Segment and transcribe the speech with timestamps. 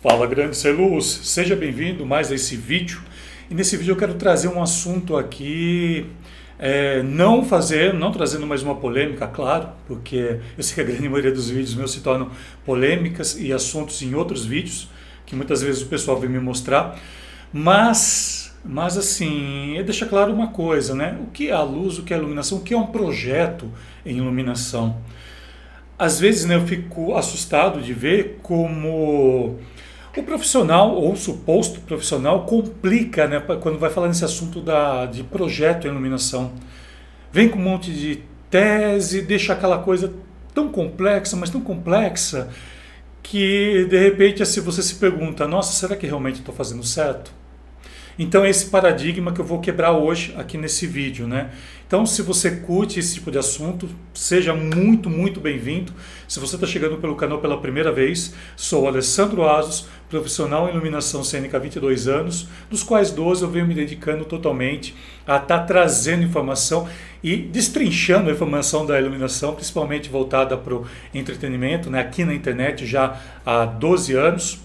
[0.00, 3.00] Fala grande ser luz, seja bem-vindo mais a esse vídeo.
[3.50, 6.06] E nesse vídeo eu quero trazer um assunto aqui,
[6.56, 11.08] é, não fazer, não trazendo mais uma polêmica, claro, porque eu sei que a grande
[11.08, 12.30] maioria dos vídeos meus se tornam
[12.64, 14.88] polêmicas e assuntos em outros vídeos,
[15.26, 16.96] que muitas vezes o pessoal vem me mostrar,
[17.52, 21.18] mas, mas assim, deixa claro uma coisa, né?
[21.20, 23.68] O que é a luz, o que é a iluminação, o que é um projeto
[24.06, 24.96] em iluminação.
[25.98, 29.58] Às vezes né, eu fico assustado de ver como
[30.16, 35.86] o profissional, ou suposto profissional, complica né, quando vai falar nesse assunto da, de projeto
[35.86, 36.52] em iluminação.
[37.32, 40.12] Vem com um monte de tese, deixa aquela coisa
[40.54, 42.48] tão complexa, mas tão complexa,
[43.22, 47.37] que de repente se você se pergunta, nossa, será que realmente estou fazendo certo?
[48.18, 51.50] Então é esse paradigma que eu vou quebrar hoje aqui nesse vídeo, né?
[51.86, 55.90] Então, se você curte esse tipo de assunto, seja muito, muito bem-vindo.
[56.28, 61.24] Se você está chegando pelo canal pela primeira vez, sou Alessandro Asos, profissional em iluminação
[61.24, 64.94] cênica há 22 anos, dos quais 12 eu venho me dedicando totalmente
[65.26, 66.86] a estar tá trazendo informação
[67.22, 72.00] e destrinchando a informação da iluminação, principalmente voltada para o entretenimento, né?
[72.00, 74.60] aqui na internet já há 12 anos.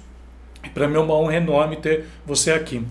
[0.74, 2.86] Para mim é uma honra enorme ter você aqui.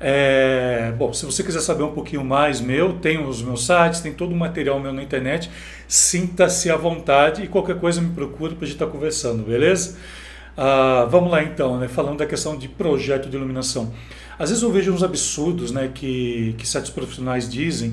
[0.00, 4.12] É, bom, se você quiser saber um pouquinho mais meu, tem os meus sites, tem
[4.12, 5.50] todo o material meu na internet.
[5.86, 9.96] Sinta-se à vontade e qualquer coisa me procure para a gente estar tá conversando, beleza?
[10.56, 13.92] Ah, vamos lá então, né, falando da questão de projeto de iluminação.
[14.38, 17.92] Às vezes eu vejo uns absurdos né, que, que certos profissionais dizem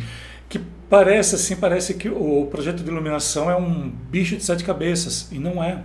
[0.49, 5.29] que parece assim, parece que o projeto de iluminação é um bicho de sete cabeças
[5.31, 5.83] e não é.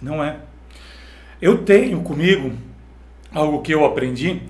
[0.00, 0.36] Não é.
[1.40, 2.52] Eu tenho comigo
[3.32, 4.42] algo que eu aprendi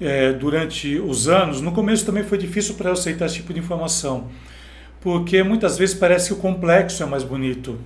[0.00, 3.60] é, durante os anos, no começo também foi difícil para eu aceitar esse tipo de
[3.60, 4.28] informação,
[5.00, 7.78] porque muitas vezes parece que o complexo é mais bonito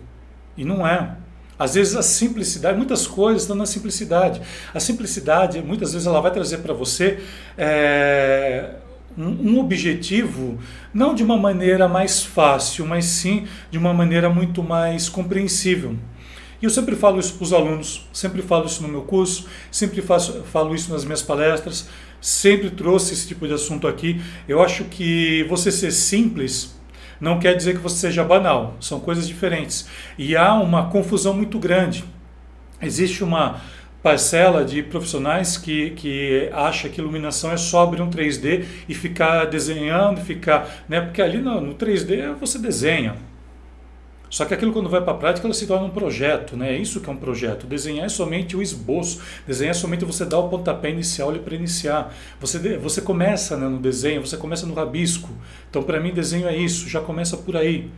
[0.57, 1.17] e não é.
[1.59, 4.41] Às vezes a simplicidade, muitas coisas estão na simplicidade.
[4.75, 7.21] A simplicidade, muitas vezes, ela vai trazer para você
[7.57, 8.71] é,
[9.17, 10.59] um, um, objetivo,
[10.93, 15.97] não de uma maneira mais fácil, mas sim de uma maneira muito mais compreensível.
[16.63, 20.01] E eu sempre falo isso para os alunos, sempre falo isso no meu curso, sempre
[20.01, 21.89] faço, falo isso nas minhas palestras,
[22.21, 24.23] sempre trouxe esse tipo de assunto aqui.
[24.47, 26.81] Eu acho que você ser simples
[27.21, 29.89] não quer dizer que você seja banal, são coisas diferentes.
[30.17, 32.05] E há uma confusão muito grande.
[32.81, 33.61] Existe uma
[34.01, 39.47] parcela de profissionais que, que acha que iluminação é só abrir um 3D e ficar
[39.47, 41.01] desenhando, ficar, né?
[41.01, 43.17] Porque ali no, no 3D você desenha,
[44.33, 46.75] só que aquilo quando vai para a prática ela se torna um projeto, né?
[46.75, 47.67] É isso que é um projeto.
[47.67, 52.15] Desenhar é somente o esboço, desenhar é somente você dar o pontapé inicial para iniciar.
[52.41, 55.29] Você, você começa né, no desenho, você começa no rabisco.
[55.69, 57.91] Então para mim desenho é isso, já começa por aí.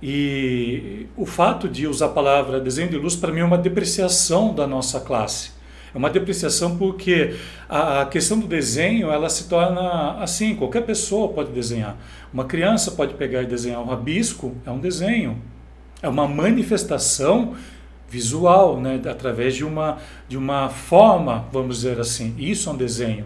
[0.00, 4.54] E o fato de usar a palavra desenho de luz para mim é uma depreciação
[4.54, 5.50] da nossa classe.
[5.94, 7.34] É uma depreciação porque
[7.68, 11.96] a, questão do desenho ela se torna assim, qualquer pessoa pode desenhar.
[12.32, 15.40] Uma criança pode pegar e desenhar um rabisco, é um desenho.
[16.02, 17.54] É uma manifestação
[18.08, 19.98] visual, né, através de uma,
[20.28, 22.34] de uma forma, vamos dizer assim.
[22.38, 23.24] Isso é um desenho.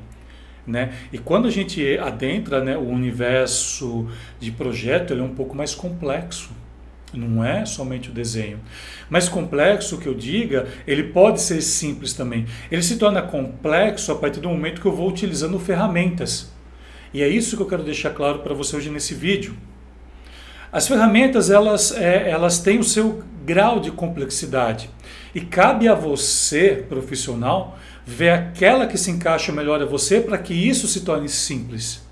[0.67, 0.95] Né?
[1.13, 4.09] E quando a gente adentra né, o universo
[4.41, 6.51] de projeto, ele é um pouco mais complexo.
[7.19, 8.61] Não é somente o desenho.
[9.09, 12.47] Mas complexo, que eu diga, ele pode ser simples também.
[12.71, 16.53] Ele se torna complexo a partir do momento que eu vou utilizando ferramentas.
[17.13, 19.57] E é isso que eu quero deixar claro para você hoje nesse vídeo.
[20.73, 24.91] As ferramentas elas, é, elas têm o seu grau de complexidade
[25.33, 30.53] e cabe a você, profissional, ver aquela que se encaixa melhor a você para que
[30.53, 32.03] isso se torne simples.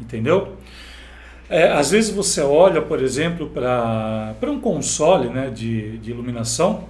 [0.00, 0.56] Entendeu?
[1.48, 6.88] É, às vezes você olha, por exemplo, para um console né, de, de iluminação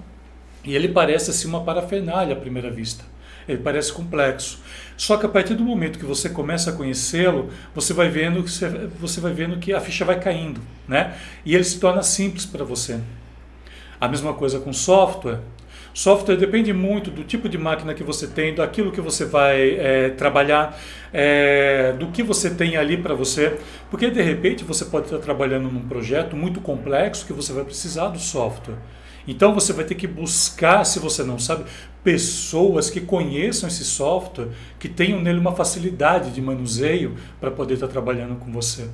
[0.65, 3.05] e ele parece assim uma parafernália à primeira vista.
[3.49, 4.61] Ele parece complexo.
[4.97, 8.51] Só que a partir do momento que você começa a conhecê-lo, você vai vendo que
[9.01, 11.17] você vai vendo que a ficha vai caindo, né?
[11.45, 13.01] E ele se torna simples para você.
[14.01, 15.41] A mesma coisa com software.
[15.95, 20.11] Software depende muito do tipo de máquina que você tem, daquilo que você vai é,
[20.11, 20.79] trabalhar,
[21.13, 23.59] é, do que você tem ali para você,
[23.91, 28.09] porque de repente você pode estar trabalhando num projeto muito complexo que você vai precisar
[28.09, 28.77] do software.
[29.29, 31.65] Então você vai ter que buscar, se você não sabe,
[32.03, 37.89] pessoas que conheçam esse software, que tenham nele uma facilidade de manuseio para poder estar
[37.89, 38.89] trabalhando com você.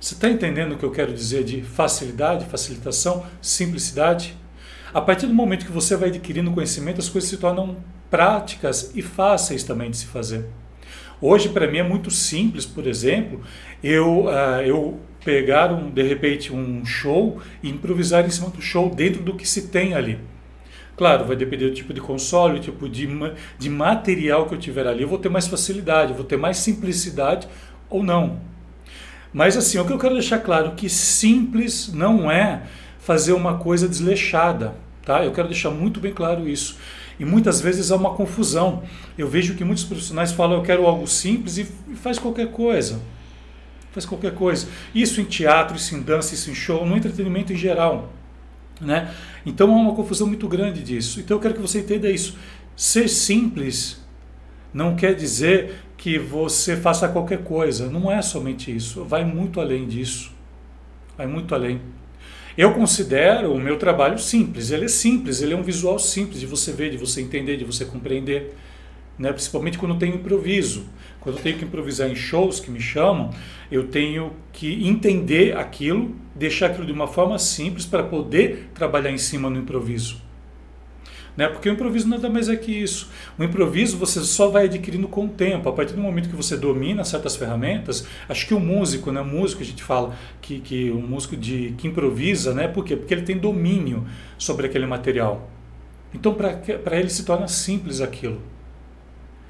[0.00, 4.36] Você está entendendo o que eu quero dizer de facilidade, facilitação, simplicidade?
[4.94, 7.76] A partir do momento que você vai adquirindo conhecimento, as coisas se tornam
[8.10, 10.44] práticas e fáceis também de se fazer.
[11.18, 13.40] Hoje, para mim, é muito simples, por exemplo,
[13.82, 18.94] eu, uh, eu pegar, um, de repente, um show e improvisar em cima do show,
[18.94, 20.18] dentro do que se tem ali.
[20.94, 23.08] Claro, vai depender do tipo de console, o tipo de,
[23.58, 25.02] de material que eu tiver ali.
[25.02, 27.48] Eu vou ter mais facilidade, vou ter mais simplicidade
[27.88, 28.40] ou não.
[29.32, 32.64] Mas assim, o que eu quero deixar claro que simples não é
[33.02, 35.24] fazer uma coisa desleixada, tá?
[35.24, 36.78] Eu quero deixar muito bem claro isso.
[37.18, 38.84] E muitas vezes há uma confusão.
[39.18, 41.64] Eu vejo que muitos profissionais falam eu quero algo simples e
[41.96, 43.02] faz qualquer coisa.
[43.90, 44.68] Faz qualquer coisa.
[44.94, 48.12] Isso em teatro, isso em dança, isso em show, no entretenimento em geral.
[48.80, 49.12] Né?
[49.44, 51.20] Então há uma confusão muito grande disso.
[51.20, 52.36] Então eu quero que você entenda isso.
[52.76, 54.00] Ser simples
[54.72, 57.90] não quer dizer que você faça qualquer coisa.
[57.90, 59.04] Não é somente isso.
[59.04, 60.32] Vai muito além disso.
[61.16, 61.80] Vai muito além.
[62.56, 64.70] Eu considero o meu trabalho simples.
[64.70, 67.64] Ele é simples, ele é um visual simples de você ver, de você entender, de
[67.64, 68.54] você compreender.
[69.18, 69.32] Né?
[69.32, 70.84] Principalmente quando tem improviso.
[71.20, 73.30] Quando eu tenho que improvisar em shows que me chamam,
[73.70, 79.18] eu tenho que entender aquilo, deixar aquilo de uma forma simples para poder trabalhar em
[79.18, 80.20] cima no improviso.
[81.36, 81.48] Né?
[81.48, 83.10] Porque o improviso nada mais é que isso.
[83.38, 85.68] O improviso você só vai adquirindo com o tempo.
[85.68, 89.20] A partir do momento que você domina certas ferramentas, acho que o músico, né?
[89.20, 92.68] O músico a gente fala que, que um músico de, que improvisa, né?
[92.68, 92.96] Por quê?
[92.96, 94.06] Porque ele tem domínio
[94.36, 95.50] sobre aquele material.
[96.14, 98.42] Então, para ele se torna simples aquilo.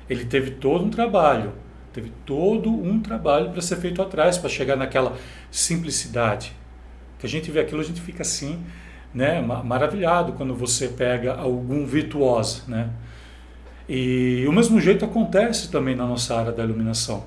[0.08, 1.52] Ele teve todo um trabalho,
[1.92, 5.16] teve todo um trabalho para ser feito atrás, para chegar naquela
[5.50, 6.54] simplicidade.
[7.18, 8.62] Que a gente vê aquilo, a gente fica assim,
[9.14, 12.90] né, maravilhado quando você pega algum virtuoso, né?
[13.88, 17.24] E o mesmo jeito acontece também na nossa área da iluminação.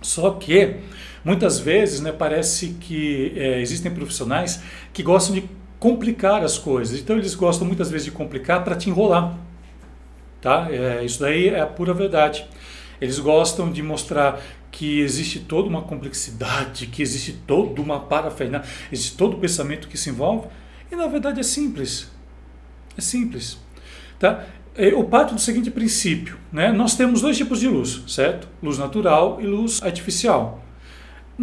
[0.00, 0.76] Só que
[1.24, 4.62] muitas vezes, né, parece que é, existem profissionais
[4.92, 5.48] que gostam de
[5.78, 6.98] complicar as coisas.
[6.98, 9.36] Então eles gostam muitas vezes de complicar para te enrolar.
[10.40, 10.68] Tá?
[10.70, 12.46] É, isso daí é a pura verdade.
[13.00, 14.40] Eles gostam de mostrar
[14.70, 19.96] que existe toda uma complexidade, que existe toda uma parafernália, existe todo o pensamento que
[19.96, 20.48] se envolve,
[20.90, 22.10] e na verdade é simples.
[22.96, 23.58] É simples.
[24.18, 24.44] Tá?
[24.76, 26.72] Eu parto do seguinte princípio, né?
[26.72, 28.48] Nós temos dois tipos de luz, certo?
[28.62, 30.64] Luz natural e luz artificial.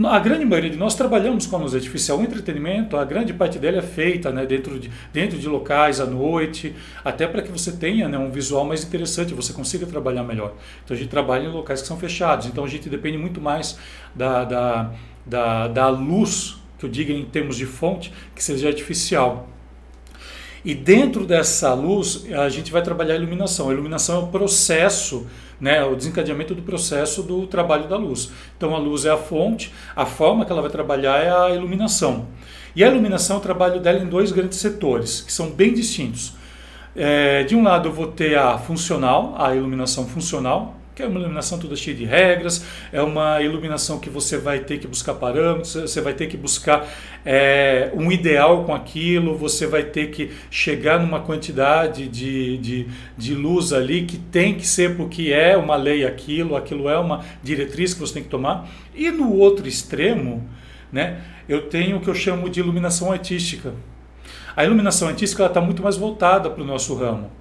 [0.05, 2.17] A grande maioria de nós trabalhamos com a luz artificial.
[2.17, 6.05] O entretenimento, a grande parte dele é feita né, dentro, de, dentro de locais à
[6.05, 6.73] noite,
[7.03, 10.53] até para que você tenha né, um visual mais interessante, você consiga trabalhar melhor.
[10.83, 13.77] Então a gente trabalha em locais que são fechados, então a gente depende muito mais
[14.15, 14.91] da, da,
[15.25, 19.47] da, da luz, que eu diga em termos de fonte, que seja artificial.
[20.63, 23.69] E dentro dessa luz, a gente vai trabalhar a iluminação.
[23.69, 25.25] A iluminação é o processo
[25.61, 28.31] né, o desencadeamento do processo do trabalho da luz.
[28.57, 32.27] Então a luz é a fonte, a forma que ela vai trabalhar é a iluminação.
[32.75, 36.33] E a iluminação, o trabalho dela em dois grandes setores, que são bem distintos.
[36.95, 41.19] É, de um lado eu vou ter a funcional, a iluminação funcional, que é uma
[41.19, 45.73] iluminação toda cheia de regras, é uma iluminação que você vai ter que buscar parâmetros,
[45.73, 46.85] você vai ter que buscar
[47.25, 53.35] é, um ideal com aquilo, você vai ter que chegar numa quantidade de, de, de
[53.35, 57.93] luz ali que tem que ser porque é uma lei aquilo, aquilo é uma diretriz
[57.93, 58.69] que você tem que tomar.
[58.93, 60.47] E no outro extremo,
[60.91, 63.73] né, eu tenho o que eu chamo de iluminação artística.
[64.55, 67.31] A iluminação artística está muito mais voltada para o nosso ramo,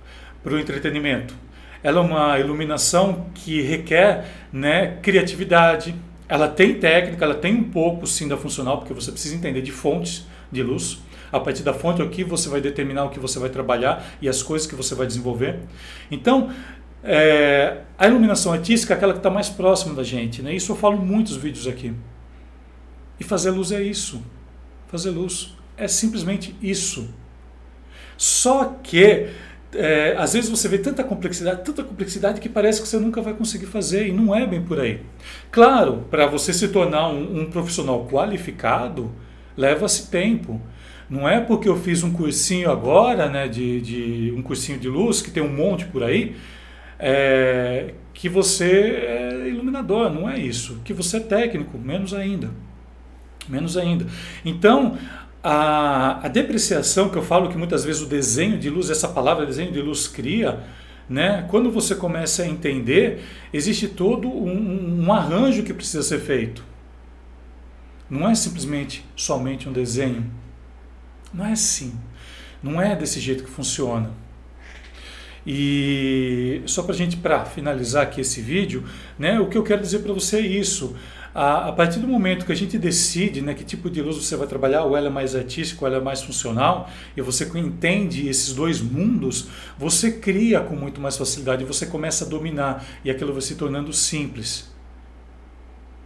[0.44, 1.34] para o entretenimento
[1.82, 5.94] ela é uma iluminação que requer né, criatividade.
[6.28, 9.72] Ela tem técnica, ela tem um pouco sim da funcional, porque você precisa entender de
[9.72, 11.00] fontes de luz.
[11.32, 14.42] A partir da fonte aqui você vai determinar o que você vai trabalhar e as
[14.42, 15.60] coisas que você vai desenvolver.
[16.10, 16.50] Então,
[17.02, 20.42] é, a iluminação artística é aquela que está mais próxima da gente.
[20.42, 20.54] Né?
[20.54, 21.94] Isso eu falo em muitos vídeos aqui.
[23.18, 24.22] E fazer luz é isso.
[24.88, 27.08] Fazer luz é simplesmente isso.
[28.16, 29.28] Só que
[29.74, 33.34] é, às vezes você vê tanta complexidade, tanta complexidade que parece que você nunca vai
[33.34, 35.00] conseguir fazer e não é bem por aí.
[35.50, 39.10] Claro, para você se tornar um, um profissional qualificado,
[39.56, 40.60] leva-se tempo.
[41.08, 45.20] Não é porque eu fiz um cursinho agora, né, de, de um cursinho de luz
[45.20, 46.36] que tem um monte por aí,
[46.98, 50.10] é, que você é iluminador.
[50.10, 50.80] Não é isso.
[50.84, 52.50] Que você é técnico, menos ainda.
[53.48, 54.06] Menos ainda.
[54.44, 54.96] Então,
[55.42, 59.46] a, a depreciação que eu falo que muitas vezes o desenho de luz, essa palavra
[59.46, 60.60] desenho de luz cria,
[61.08, 61.44] né?
[61.50, 66.64] Quando você começa a entender, existe todo um, um, arranjo que precisa ser feito.
[68.08, 70.30] Não é simplesmente somente um desenho.
[71.32, 71.98] Não é assim.
[72.62, 74.12] Não é desse jeito que funciona.
[75.46, 78.84] E só para gente para finalizar aqui esse vídeo,
[79.18, 79.40] né?
[79.40, 80.94] O que eu quero dizer para você é isso.
[81.34, 84.34] A, a, partir do momento que a gente decide né, que tipo de luz você
[84.34, 88.28] vai trabalhar, ou ela é mais artística, ou ela é mais funcional, e você entende
[88.28, 93.32] esses dois mundos, você cria com muito mais facilidade, você começa a dominar, e aquilo
[93.32, 94.68] vai se tornando simples.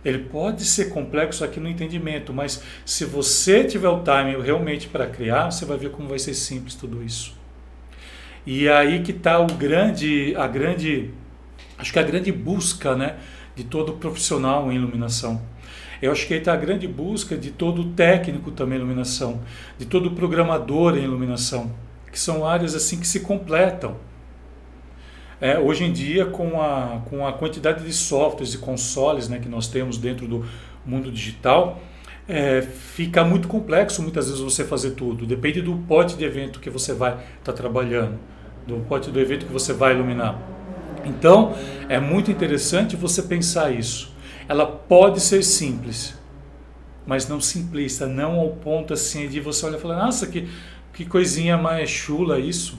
[0.04, 5.06] Ele pode ser complexo aqui no entendimento, mas se você tiver o time realmente para
[5.06, 7.34] criar, você vai ver como vai ser simples tudo isso.
[8.46, 11.10] E aí que está o grande, a grande,
[11.78, 13.16] acho que a grande busca, né,
[13.54, 15.40] de todo profissional em iluminação.
[16.02, 19.40] Eu acho que aí está a grande busca de todo técnico também em iluminação,
[19.78, 21.72] de todo programador em iluminação,
[22.10, 23.96] que são áreas assim que se completam.
[25.40, 29.48] É, hoje em dia, com a, com a quantidade de softwares e consoles né, que
[29.48, 30.44] nós temos dentro do
[30.86, 31.80] mundo digital,
[32.28, 35.26] é, fica muito complexo muitas vezes você fazer tudo.
[35.26, 38.18] Depende do pote de evento que você vai estar tá trabalhando,
[38.66, 40.53] do pote do evento que você vai iluminar.
[41.04, 41.54] Então,
[41.88, 44.12] é muito interessante você pensar isso.
[44.48, 46.14] Ela pode ser simples,
[47.06, 50.48] mas não simplista, não ao ponto assim de você olhar e falar, nossa, que,
[50.92, 52.78] que coisinha mais chula isso.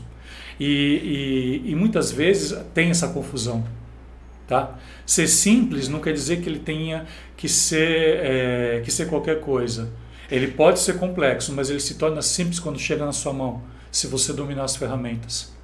[0.60, 3.64] E, e, e muitas vezes tem essa confusão.
[4.48, 4.78] Tá?
[5.06, 7.06] Ser simples não quer dizer que ele tenha
[7.36, 9.92] que ser, é, que ser qualquer coisa.
[10.30, 14.08] Ele pode ser complexo, mas ele se torna simples quando chega na sua mão, se
[14.08, 15.55] você dominar as ferramentas.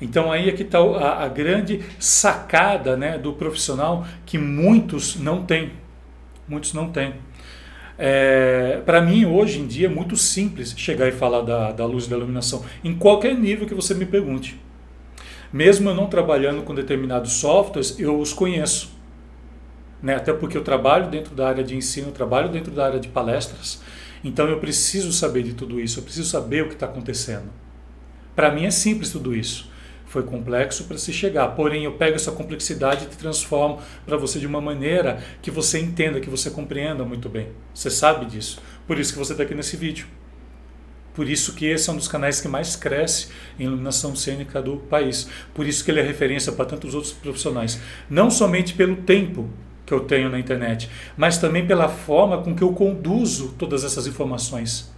[0.00, 5.44] Então aí é que está a, a, grande sacada né, do profissional que muitos não
[5.44, 5.72] têm.
[6.46, 7.14] Muitos não têm.
[7.98, 12.06] É, para mim, hoje em dia, é muito simples chegar e falar da, da luz
[12.06, 14.58] e da iluminação, em qualquer nível que você me pergunte.
[15.52, 18.96] Mesmo eu não trabalhando com determinados softwares, eu os conheço.
[20.00, 20.14] Né?
[20.14, 23.08] Até porque eu trabalho dentro da área de ensino, eu trabalho dentro da área de
[23.08, 23.82] palestras.
[24.22, 27.50] Então eu preciso saber de tudo isso, eu preciso saber o que está acontecendo.
[28.36, 29.68] Para mim é simples tudo isso
[30.08, 31.48] foi complexo para se chegar.
[31.48, 36.18] Porém, eu pego essa complexidade e transformo para você de uma maneira que você entenda,
[36.18, 37.48] que você compreenda muito bem.
[37.74, 38.60] Você sabe disso.
[38.86, 40.06] Por isso que você está aqui nesse vídeo.
[41.14, 44.76] Por isso que esse é um dos canais que mais cresce em iluminação cênica do
[44.76, 45.28] país.
[45.52, 47.80] Por isso que ele é referência para tantos outros profissionais.
[48.08, 49.50] Não somente pelo tempo
[49.84, 54.06] que eu tenho na internet, mas também pela forma com que eu conduzo todas essas
[54.06, 54.92] informações.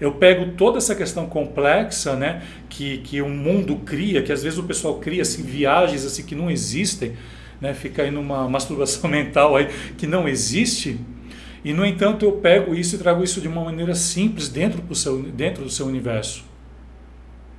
[0.00, 4.58] Eu pego toda essa questão complexa, né, que, que o mundo cria, que às vezes
[4.58, 7.12] o pessoal cria assim, viagens assim que não existem,
[7.60, 10.98] né, fica aí numa masturbação mental aí que não existe.
[11.62, 14.94] E no entanto eu pego isso e trago isso de uma maneira simples dentro, do
[14.94, 16.48] seu, dentro do seu universo.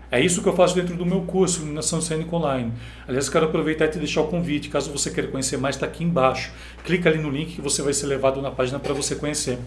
[0.09, 2.73] É isso que eu faço dentro do meu curso, Iluminação Cênica Online.
[3.07, 4.67] Aliás, quero aproveitar e te deixar o convite.
[4.67, 6.51] Caso você queira conhecer mais, está aqui embaixo.
[6.83, 9.57] Clica ali no link que você vai ser levado na página para você conhecer.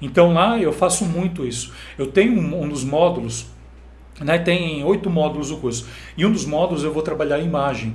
[0.00, 1.72] Então lá eu faço muito isso.
[1.98, 3.46] Eu tenho um, um dos módulos,
[4.20, 5.86] né, tem oito módulos o curso,
[6.16, 7.94] e um dos módulos eu vou trabalhar a imagem.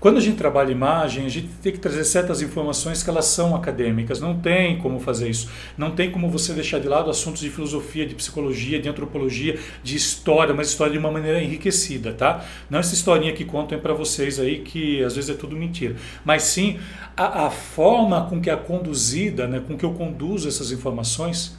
[0.00, 3.56] Quando a gente trabalha imagem, a gente tem que trazer certas informações que elas são
[3.56, 4.20] acadêmicas.
[4.20, 5.50] Não tem como fazer isso.
[5.76, 9.96] Não tem como você deixar de lado assuntos de filosofia, de psicologia, de antropologia, de
[9.96, 12.44] história, mas história de uma maneira enriquecida, tá?
[12.70, 15.96] Não essa historinha que contam para vocês aí que às vezes é tudo mentira.
[16.24, 16.78] Mas sim
[17.16, 21.58] a, a forma com que é conduzida, né, com que eu conduzo essas informações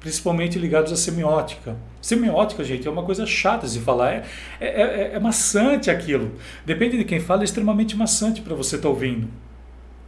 [0.00, 1.76] principalmente ligados à semiótica.
[2.00, 4.24] Semiótica, gente, é uma coisa chata de falar, é,
[4.58, 6.32] é, é, é maçante aquilo.
[6.64, 9.28] Depende de quem fala, é extremamente maçante para você estar tá ouvindo.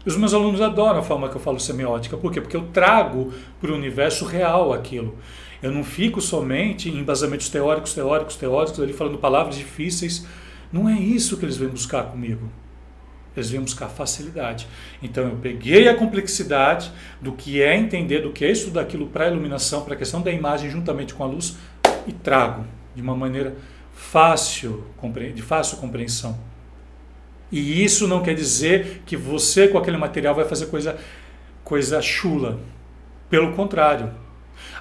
[0.04, 2.40] Os meus alunos adoram a forma que eu falo semiótica, por quê?
[2.40, 5.16] Porque eu trago para o universo real aquilo.
[5.62, 10.26] Eu não fico somente em embasamentos teóricos, teóricos, teóricos, ali falando palavras difíceis.
[10.72, 12.50] Não é isso que eles vêm buscar comigo.
[13.36, 14.66] Eles vêm buscar facilidade.
[15.02, 19.24] Então eu peguei a complexidade do que é entender, do que é estudar aquilo para
[19.24, 21.56] a iluminação, para a questão da imagem juntamente com a luz
[22.06, 23.54] e trago de uma maneira
[23.94, 24.84] fácil,
[25.34, 26.38] de fácil compreensão.
[27.50, 30.98] E isso não quer dizer que você com aquele material vai fazer coisa,
[31.64, 32.58] coisa chula.
[33.28, 34.10] Pelo contrário,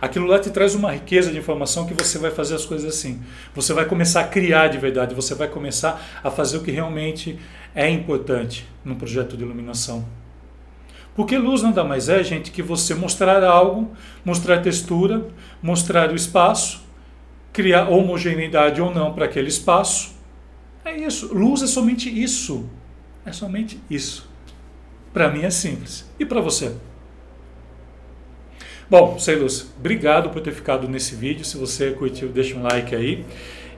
[0.01, 3.21] Aquilo lá te traz uma riqueza de informação que você vai fazer as coisas assim.
[3.53, 7.39] Você vai começar a criar de verdade, você vai começar a fazer o que realmente
[7.75, 10.05] é importante num projeto de iluminação.
[11.15, 13.91] Porque luz nada mais é, gente, que você mostrar algo,
[14.23, 15.27] mostrar textura,
[15.61, 16.83] mostrar o espaço,
[17.51, 20.15] criar homogeneidade ou não para aquele espaço.
[20.85, 21.33] É isso.
[21.33, 22.69] Luz é somente isso.
[23.25, 24.29] É somente isso.
[25.13, 26.09] Para mim é simples.
[26.17, 26.73] E para você?
[28.89, 31.45] Bom, sei luz, obrigado por ter ficado nesse vídeo.
[31.45, 33.25] Se você curtiu, deixa um like aí.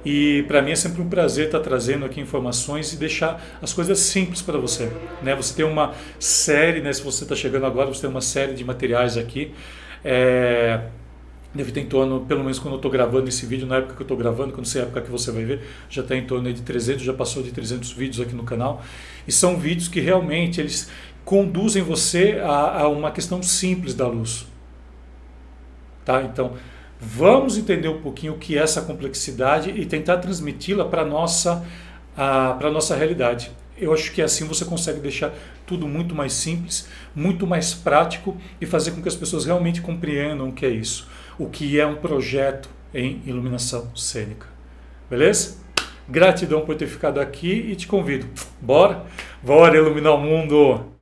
[0.05, 3.99] E para mim é sempre um prazer estar trazendo aqui informações e deixar as coisas
[3.99, 4.91] simples para você.
[5.21, 5.35] Né?
[5.35, 6.91] Você tem uma série, né?
[6.91, 9.53] se você está chegando agora, você tem uma série de materiais aqui.
[10.03, 10.81] É,
[11.53, 14.01] deve ter em torno, pelo menos quando eu estou gravando esse vídeo, na época que
[14.01, 16.51] eu estou gravando, quando sei a época que você vai ver, já está em torno
[16.51, 18.81] de 300, já passou de 300 vídeos aqui no canal.
[19.27, 20.89] E são vídeos que realmente eles
[21.23, 24.45] conduzem você a, a uma questão simples da luz.
[26.03, 26.21] Tá?
[26.23, 26.53] Então,
[26.99, 31.65] vamos entender um pouquinho o que é essa complexidade e tentar transmiti-la para a nossa,
[32.15, 33.51] a nossa realidade.
[33.77, 35.33] Eu acho que assim você consegue deixar
[35.65, 40.49] tudo muito mais simples, muito mais prático e fazer com que as pessoas realmente compreendam
[40.49, 41.07] o que é isso,
[41.37, 44.47] o que é um projeto em iluminação cênica.
[45.09, 45.57] beleza?
[46.07, 48.27] Gratidão por ter ficado aqui e te convido.
[48.61, 49.05] Bora?
[49.41, 50.85] Bora iluminar o mundo!